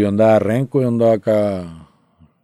[0.00, 1.86] Yo andaba renco, yo andaba acá.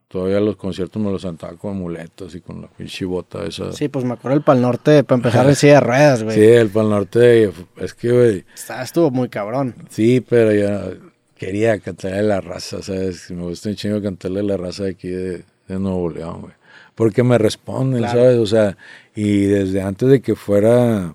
[0.09, 3.73] Todavía los conciertos me los sentaba con muletas y con la pinche bota esa.
[3.73, 6.37] Sí, pues me acuerdo el Pal Norte para empezar en silla de ruedas, güey.
[6.37, 8.45] Sí, el Pal Norte, es que, güey.
[8.83, 9.75] Estuvo muy cabrón.
[9.89, 10.91] Sí, pero ya
[11.37, 13.31] quería cantarle la raza, ¿sabes?
[13.31, 16.55] Me gusta un chingo cantarle la raza de aquí de, de Nuevo León, güey.
[16.95, 18.39] Porque me responden, ¿sabes?
[18.39, 18.77] O sea,
[19.15, 21.15] y desde antes de que fuera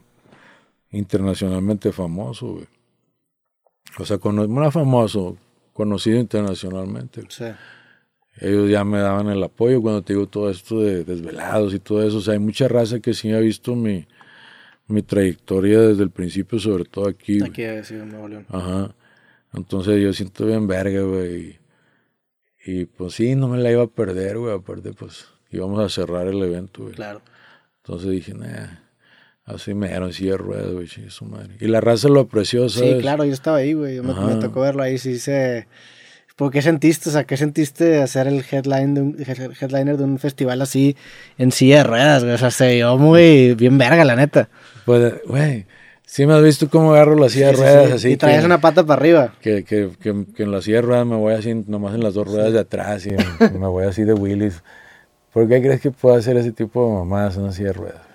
[0.91, 2.67] internacionalmente famoso, güey.
[3.97, 5.37] O sea, cuando era famoso,
[5.73, 7.23] conocido internacionalmente.
[7.29, 7.45] Sí.
[8.39, 12.03] Ellos ya me daban el apoyo cuando te digo todo esto de desvelados y todo
[12.03, 12.17] eso.
[12.17, 14.07] O sea, hay mucha raza que sí ha visto mi,
[14.87, 17.43] mi trayectoria desde el principio, sobre todo aquí.
[17.43, 18.45] Aquí ha sido Nuevo León.
[18.49, 18.95] Ajá.
[19.53, 21.59] Entonces yo siento bien verga, güey.
[22.65, 24.55] Y, pues sí, no me la iba a perder, güey.
[24.55, 26.95] Aparte, pues íbamos a cerrar el evento, güey.
[26.95, 27.21] Claro.
[27.83, 28.79] Entonces dije, nah,
[29.55, 31.55] así me dieron silla de ruedas, güey, su madre.
[31.59, 32.95] Y la raza lo apreció, ¿sabes?
[32.95, 34.01] Sí, claro, yo estaba ahí, güey.
[34.01, 35.67] Me, me, tocó verlo ahí, sí se...
[36.35, 37.09] ¿Por qué sentiste?
[37.09, 40.95] O sea, ¿qué sentiste hacer el headline de un, headliner de un festival así
[41.37, 42.33] en silla de ruedas, güey?
[42.33, 44.49] O sea, se vio muy bien verga, la neta.
[44.85, 45.67] Pues, güey,
[46.05, 48.13] sí me has visto cómo agarro la silla de ruedas así.
[48.13, 49.35] Y traes una pata para arriba.
[49.39, 52.15] Que, que, que, que, en la silla de ruedas me voy así, nomás en las
[52.15, 54.63] dos ruedas de atrás y me voy así de Willis.
[55.31, 58.10] ¿Por qué crees que puedo hacer ese tipo de mamadas en una silla de ruedas?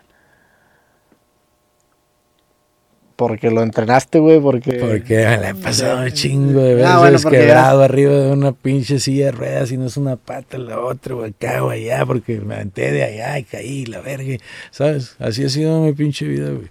[3.16, 4.74] Porque lo entrenaste, güey, porque...
[4.74, 9.00] Porque me la he pasado un chingo de ah, veces quebrado arriba de una pinche
[9.00, 12.38] silla de ruedas y no es una pata la otra, güey, acá o allá, porque
[12.40, 14.36] me aventé de allá y caí, la verga,
[14.70, 15.16] ¿sabes?
[15.18, 16.68] Así ha sido mi pinche vida, güey.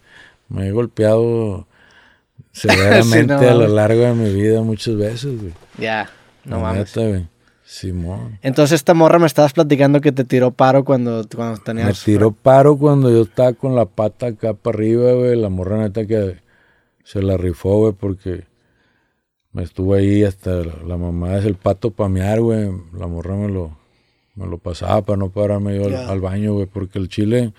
[0.49, 1.65] Me he golpeado
[2.51, 5.53] severamente a lo largo de mi vida muchas veces, güey.
[5.79, 6.11] Ya,
[6.43, 6.93] no mames.
[6.93, 7.27] güey.
[7.65, 8.37] Simón.
[8.43, 11.87] Entonces esta morra me estabas platicando que te tiró paro cuando, cuando tenías...
[11.87, 15.35] Me tiró paro cuando yo estaba con la pata acá para arriba, güey.
[15.35, 16.37] La morra neta que
[17.03, 18.43] se la rifó, güey, porque
[19.51, 22.69] me estuvo ahí hasta la, mamá es el pato pamear, güey.
[22.93, 23.75] La morra me lo,
[24.35, 27.51] me lo pasaba para no pararme yo al, baño, güey, porque el chile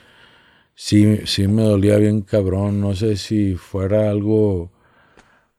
[0.77, 2.80] sí, sí me dolía bien cabrón.
[2.80, 4.70] No sé si fuera algo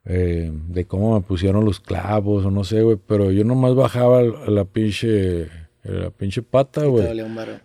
[0.09, 4.23] eh, de cómo me pusieron los clavos o no sé, güey, pero yo nomás bajaba
[4.23, 5.49] la pinche,
[5.83, 7.05] la pinche pata, güey.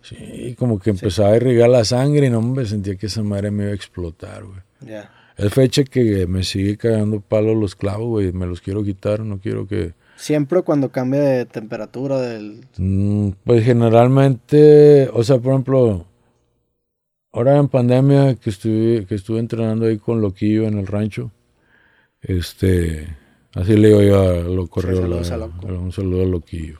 [0.01, 3.49] Sí, como que empezaba a irrigar la sangre y no me sentía que esa madre
[3.49, 4.59] me iba a explotar, güey.
[4.81, 5.09] Ya.
[5.37, 9.39] Es fecha que me sigue cagando palo los clavos, güey, me los quiero quitar, no
[9.39, 9.93] quiero que...
[10.17, 12.65] Siempre cuando cambia de temperatura del...
[12.77, 16.05] Mm, pues generalmente, o sea, por ejemplo,
[17.31, 21.31] ahora en pandemia que estuve, que estuve entrenando ahí con Loquillo en el rancho,
[22.23, 23.07] este,
[23.53, 26.77] así le digo yo a lo correo, un saludo a Loquillo.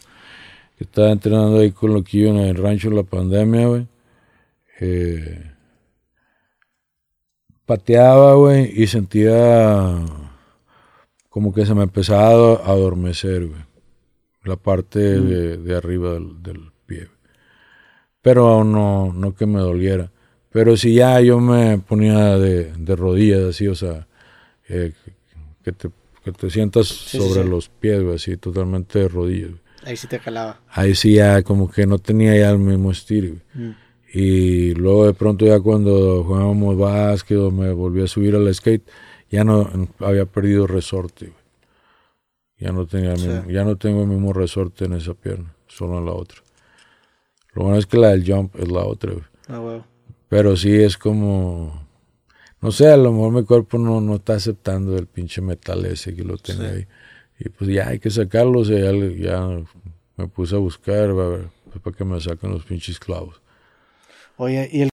[0.78, 3.88] Que estaba entrenando ahí con Loquillo en el rancho en la pandemia, güey.
[4.80, 5.52] Eh,
[7.66, 10.00] pateaba, güey, y sentía
[11.30, 13.62] como que se me empezaba a adormecer, güey.
[14.44, 17.08] La parte de, arriba del, pie.
[18.22, 20.12] Pero aún no, no que me doliera.
[20.52, 24.08] Pero si ya yo me ponía de, rodillas, así, o sea,
[24.68, 24.94] eh,
[25.64, 25.90] que te,
[26.24, 29.52] que te sientas sobre los pies, güey, así, totalmente de rodillas.
[29.86, 30.62] Ahí sí te calaba.
[30.70, 33.36] Ahí sí ya como que no tenía ya el mismo estilo.
[33.54, 33.72] Mm.
[34.14, 38.88] Y luego de pronto ya cuando jugábamos básquet o me volví a subir al skate,
[39.30, 39.70] ya no
[40.00, 41.28] había perdido resorte.
[41.28, 41.44] Güey.
[42.60, 46.14] Ya no tenía ya no tengo el mismo resorte en esa pierna, solo en la
[46.14, 46.42] otra.
[47.54, 49.12] Lo bueno es que la del jump es la otra.
[49.14, 49.26] Güey.
[49.50, 49.86] Ah,
[50.30, 51.88] Pero sí es como
[52.64, 56.16] no sé, a lo mejor mi cuerpo no, no está aceptando el pinche metal ese
[56.16, 56.88] que lo tiene ahí.
[57.38, 59.48] Y pues ya hay que sacarlo, o sea, ya,
[60.16, 63.42] me puse a buscar, a ver, pues, para que me saquen los pinches clavos.
[64.38, 64.82] Oye, ¿y el